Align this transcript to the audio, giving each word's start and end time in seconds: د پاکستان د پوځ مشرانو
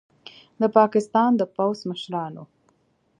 د 0.61 0.63
پاکستان 0.77 1.29
د 1.37 1.41
پوځ 1.55 1.77
مشرانو 1.89 2.43